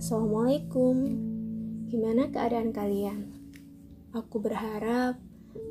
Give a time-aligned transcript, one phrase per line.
[0.00, 0.96] Assalamualaikum.
[1.92, 3.28] Gimana keadaan kalian?
[4.16, 5.20] Aku berharap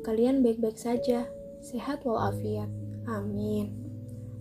[0.06, 1.26] kalian baik-baik saja,
[1.58, 2.70] sehat walafiat.
[3.10, 3.74] Amin.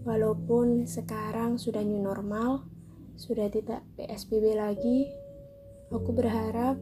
[0.05, 2.69] Walaupun sekarang sudah new normal,
[3.17, 5.09] sudah tidak PSBB lagi,
[5.89, 6.77] aku berharap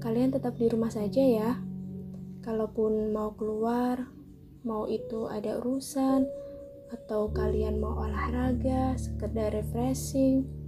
[0.00, 1.60] kalian tetap di rumah saja ya.
[2.40, 4.08] Kalaupun mau keluar,
[4.64, 6.24] mau itu ada urusan,
[6.88, 10.65] atau kalian mau olahraga, sekedar refreshing,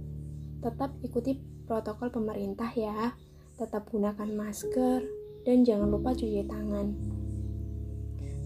[0.59, 3.15] tetap ikuti protokol pemerintah ya.
[3.59, 5.03] Tetap gunakan masker
[5.43, 6.95] dan jangan lupa cuci tangan.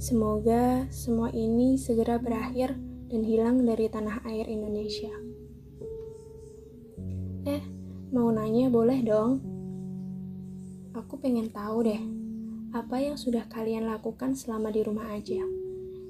[0.01, 2.75] Semoga semua ini segera berakhir
[3.13, 5.13] dan hilang dari tanah air Indonesia.
[7.45, 7.63] Eh,
[8.09, 9.31] mau nanya boleh dong?
[10.97, 12.01] Aku pengen tahu deh,
[12.73, 15.45] apa yang sudah kalian lakukan selama di rumah aja.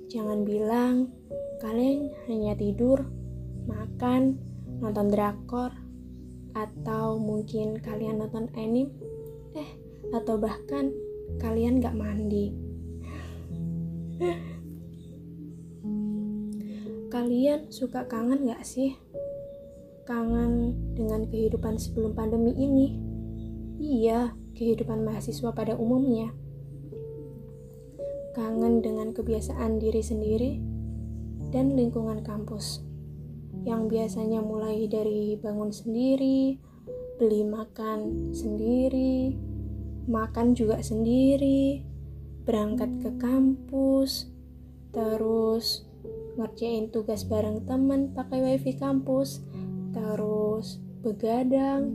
[0.08, 1.11] Jangan bilang
[1.59, 3.03] kalian hanya tidur,
[3.67, 4.39] makan,
[4.80, 5.83] nonton drakor,
[6.53, 8.93] atau mungkin kalian nonton anime
[9.57, 9.69] eh
[10.13, 10.93] atau bahkan
[11.41, 12.53] kalian gak mandi.
[17.13, 18.97] Kalian suka kangen gak sih?
[20.05, 22.87] Kangen dengan kehidupan sebelum pandemi ini?
[23.81, 26.33] Iya kehidupan mahasiswa pada umumnya.
[28.33, 30.51] Kangen dengan kebiasaan diri sendiri
[31.53, 32.81] dan lingkungan kampus
[33.61, 36.57] yang biasanya mulai dari bangun sendiri,
[37.21, 39.37] beli makan sendiri,
[40.09, 41.85] makan juga sendiri,
[42.43, 44.27] berangkat ke kampus,
[44.91, 45.87] terus
[46.35, 49.45] ngerjain tugas bareng teman pakai wifi kampus,
[49.93, 51.93] terus begadang.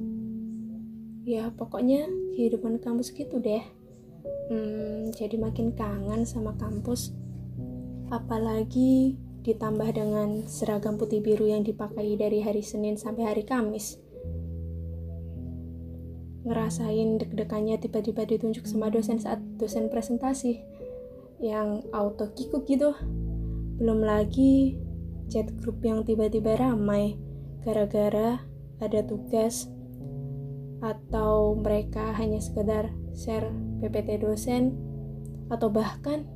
[1.29, 3.61] Ya pokoknya kehidupan kampus gitu deh.
[4.49, 7.13] Hmm, jadi makin kangen sama kampus.
[8.09, 13.97] Apalagi ditambah dengan seragam putih biru yang dipakai dari hari Senin sampai hari Kamis.
[16.45, 20.61] Ngerasain deg-degannya tiba-tiba ditunjuk sama dosen saat dosen presentasi
[21.41, 22.93] yang auto kikuk gitu.
[23.81, 24.77] Belum lagi
[25.33, 27.17] chat grup yang tiba-tiba ramai
[27.65, 28.45] gara-gara
[28.81, 29.69] ada tugas
[30.79, 33.51] atau mereka hanya sekedar share
[33.83, 34.77] PPT dosen
[35.51, 36.29] atau bahkan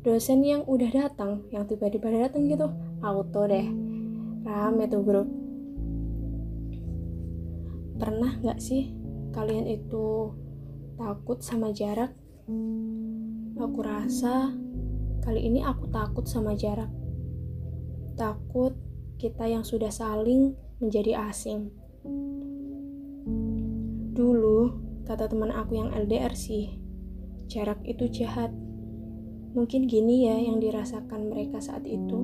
[0.00, 2.72] dosen yang udah datang yang tiba-tiba datang gitu
[3.04, 3.68] auto deh.
[4.40, 5.28] Rame tuh grup
[8.00, 8.96] pernah nggak sih
[9.36, 10.32] kalian itu
[10.96, 12.16] takut sama jarak?
[13.60, 14.56] Aku rasa
[15.20, 16.88] kali ini aku takut sama jarak.
[18.16, 18.72] Takut
[19.20, 21.68] kita yang sudah saling menjadi asing.
[24.16, 24.58] Dulu
[25.04, 26.80] kata teman aku yang LDR sih
[27.52, 28.48] jarak itu jahat
[29.50, 32.22] Mungkin gini ya yang dirasakan mereka saat itu.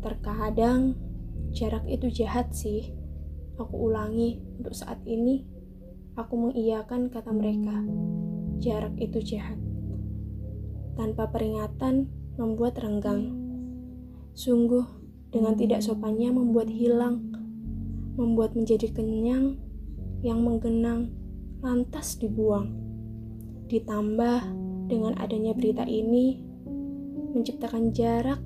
[0.00, 0.96] Terkadang
[1.52, 2.96] jarak itu jahat sih.
[3.60, 5.44] Aku ulangi untuk saat ini.
[6.16, 7.84] Aku mengiyakan kata mereka.
[8.64, 9.60] Jarak itu jahat.
[10.96, 12.08] Tanpa peringatan
[12.40, 13.36] membuat renggang.
[14.32, 14.88] Sungguh
[15.28, 17.28] dengan tidak sopannya membuat hilang.
[18.16, 19.60] Membuat menjadi kenyang
[20.24, 21.12] yang menggenang
[21.60, 22.72] lantas dibuang.
[23.68, 26.42] Ditambah dengan adanya berita ini
[27.30, 28.42] menciptakan jarak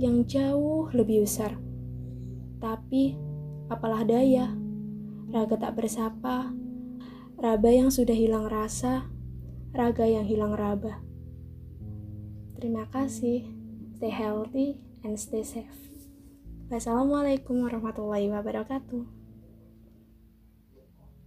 [0.00, 1.60] yang jauh lebih besar.
[2.58, 3.14] Tapi
[3.68, 4.48] apalah daya,
[5.28, 6.50] raga tak bersapa,
[7.36, 9.12] raba yang sudah hilang rasa,
[9.76, 11.04] raga yang hilang raba.
[12.56, 13.44] Terima kasih,
[14.00, 15.84] stay healthy and stay safe.
[16.72, 19.23] Wassalamualaikum warahmatullahi wabarakatuh.